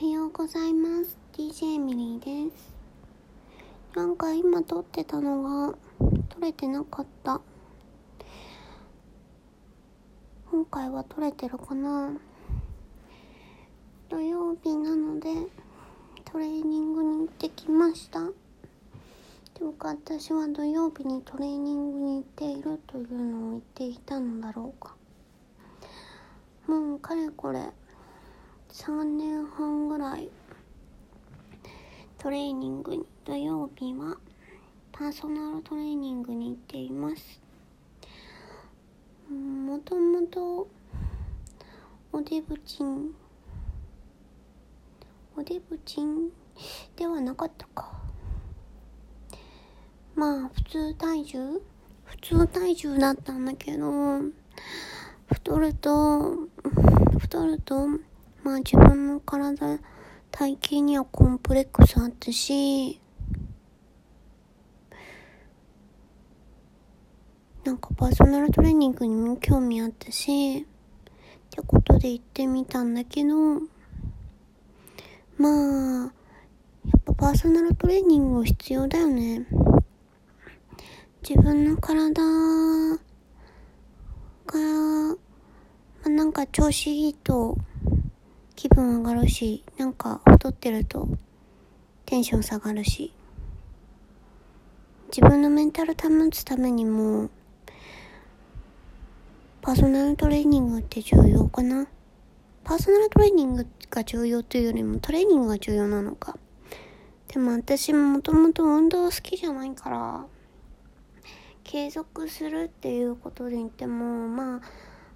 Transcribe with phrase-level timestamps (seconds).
[0.00, 1.18] おはようございます。
[1.32, 2.72] DJ ミリーです。
[3.96, 5.76] なんか今撮ってたのが
[6.28, 7.40] 撮れてなかった。
[10.52, 12.12] 今回は撮れてるかな。
[14.08, 15.30] 土曜日なので
[16.24, 18.20] トレーニングに行ってきました。
[19.54, 24.94] というか私は土曜日にトレーニングに行っているというのを言っていたのだろうか。
[26.68, 27.64] もうかれこれ
[28.70, 30.28] 3年半ぐらい
[32.18, 34.18] トレーニングに土曜日は
[34.92, 37.40] パーソナルトレーニングに行っています。
[39.30, 40.68] もともと
[42.12, 43.14] おデブチン
[45.36, 46.30] おデブチン
[46.96, 47.92] ではなかったか。
[50.14, 51.62] まあ普通体重
[52.04, 54.20] 普通体重だったんだけど
[55.32, 56.34] 太ると
[57.18, 57.86] 太ると
[58.48, 59.78] まあ自分の体
[60.30, 62.98] 体型にはコンプレックスあったし
[67.62, 70.64] なんかパーソナルトレーニングにも興味あったしっ
[71.50, 73.34] てことで行ってみたんだけど
[75.36, 76.12] まあ
[76.86, 79.46] やっぱパーソナルトレーニング必要だよね。
[81.28, 82.24] 自分の体が、
[84.46, 85.16] ま
[86.06, 87.58] あ、なんか調子いいと
[88.58, 91.06] 気分上がるし、なんか太ってると
[92.06, 93.14] テンション下がるし、
[95.16, 97.30] 自分のメンタル保つためにも、
[99.62, 101.86] パーソナルトレーニングって重要かな？
[102.64, 106.36] パーソナルトレーニングが重要というよりもトレーニングが重要なのか。
[107.28, 110.26] でも私もともと運動好きじゃないから、
[111.62, 114.60] 継続するっていうことで言っても、まあ、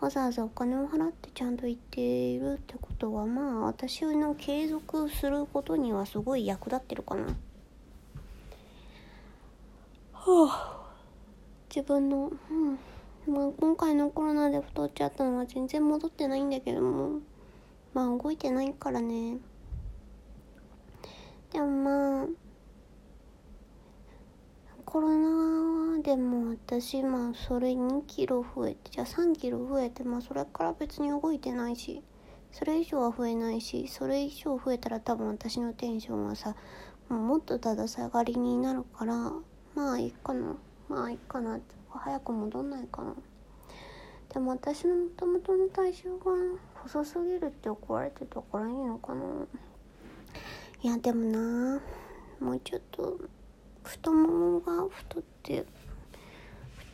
[0.00, 7.34] わざわざお金を払ってちゃんと行っているってことはまあ私の継続することにはすごい役立ってるかな。
[10.12, 10.90] はあ、
[11.74, 12.78] 自分の、うん
[13.32, 17.20] まあ、今回のコロナで太っちゃったのは全然戻ってないんだけども
[17.94, 19.38] まあ動いてないからね。
[21.52, 22.26] でもまあ
[24.84, 32.00] コロナでも私まあそれ2キロ増えてじゃあ3キロ増えてまあそれから別に動いてないし
[32.52, 36.54] それ以上は増えないしそれ以上増えたら多分私のテンションはさ
[37.08, 39.32] もうもっとただ下がりになるから
[39.74, 40.54] まあいいかな
[40.88, 43.12] まあいいかなって早く戻んないかな。
[44.32, 46.26] でも私のもともとの体重が
[46.84, 49.24] 細すぎるって怒られてたからいいのかな。
[50.84, 51.80] いやでもな
[52.38, 53.18] もうちょっと
[53.82, 55.66] 太ももが太って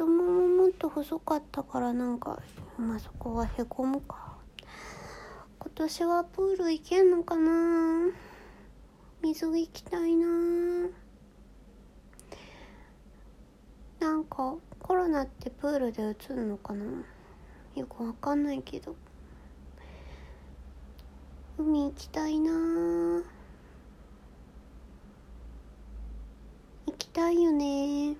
[0.00, 2.40] 太もももっと細かったからなんか
[2.78, 4.38] まあそこはへこむか。
[5.58, 8.10] 今年はプール行けんのかな。
[9.22, 10.26] 水着行きたいな。
[14.00, 16.86] なんかコロナってプールでうつるのかな。
[17.76, 18.96] よくわかんないけど。
[21.58, 22.52] 海行きたいな。
[22.52, 23.22] 行
[26.96, 28.16] きたいよね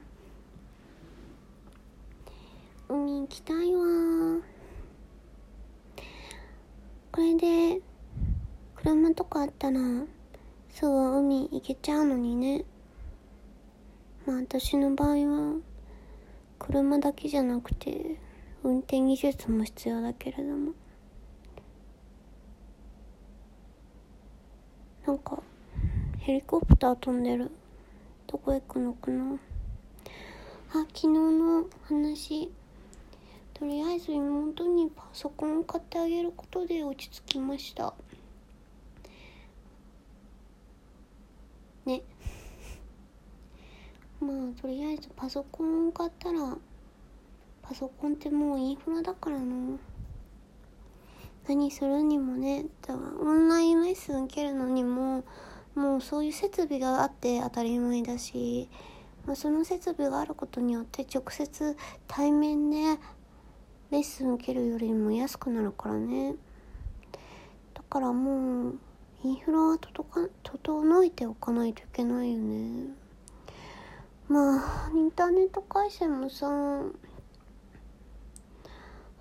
[2.92, 3.82] 海行きたいわ。
[7.12, 7.80] これで
[8.74, 9.78] 車とかあったら
[10.68, 12.64] すぐ海行けちゃうのにね。
[14.26, 15.60] まあ私の場合は
[16.58, 18.16] 車だけじゃなくて
[18.64, 20.72] 運転技術も必要だけれども。
[25.06, 25.40] なんか
[26.18, 27.52] ヘリコプター飛んでる。
[28.26, 29.34] どこ行くのかな。
[30.72, 32.50] あ昨日の話。
[33.60, 37.92] とりあえず妹にパソコンを買ってあげることで落ち着きました。
[41.84, 42.00] ね。
[44.18, 46.56] まあとりあえずパソコンを買ったら
[47.60, 49.78] パソコンってもうインフラだからな。
[51.46, 52.64] 何するにもね。
[52.80, 55.22] だからオンラインレッスン受けるのにも
[55.74, 58.70] もうそういう設備があって当たり前だし、
[59.26, 62.98] まあ、その設備があることによって直接対面で
[63.90, 66.36] レッスン受けるよりも安くなるからね。
[67.74, 68.78] だからもう
[69.24, 69.78] インフラは
[70.42, 72.94] 整えておかないといけないよね。
[74.28, 76.48] まあインターネット回線もさ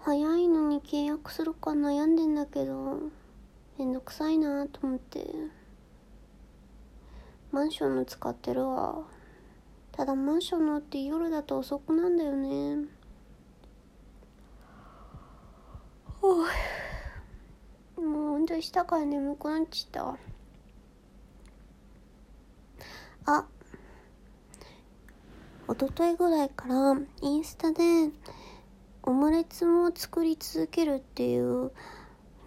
[0.02, 3.00] 早いのに契約するか悩んでんだけど
[3.80, 5.26] めんどくさいなと思って。
[7.52, 9.08] マンションの使ってるわ。
[9.92, 12.99] ただマンションのって夜だと遅くなんだよね。
[16.22, 16.44] も
[18.36, 20.18] うどいしたから眠くなっちゃっ
[23.26, 23.34] た。
[23.34, 23.46] あ。
[25.70, 28.10] 一昨日ぐらいからインスタで
[29.04, 31.72] オムレツを作り続けるっていう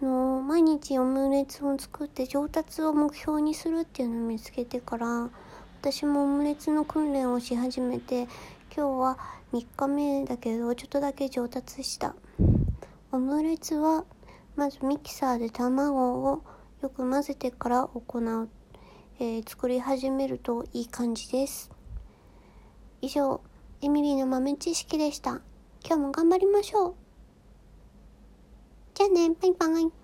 [0.01, 5.29] の毎日オムレツを作って上達を目標にするっていうのを見つけてから
[5.81, 8.23] 私もオムレツの訓練をし始めて
[8.75, 9.17] 今日は
[9.53, 12.15] 3日目だけどちょっとだけ上達した。
[13.13, 14.05] オムレツは
[14.55, 16.41] まずミキサーで卵を
[16.81, 18.49] よく混ぜてから行う、
[19.19, 21.69] えー、作り始めるといい感じです。
[23.01, 23.39] 以上
[23.83, 25.41] エミリーの豆知識でした。
[25.85, 26.95] 今日も頑張りましょう。
[28.95, 30.02] じゃあねバイバイ。